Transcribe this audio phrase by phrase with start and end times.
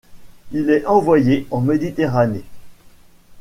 [0.51, 2.43] Il est envoyé en Méditerranée.